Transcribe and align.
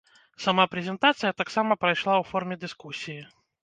Сама 0.45 0.65
прэзентацыя 0.71 1.35
таксама 1.43 1.79
прайшла 1.87 2.13
ў 2.19 2.23
форме 2.35 2.63
дыскусіі. 2.69 3.25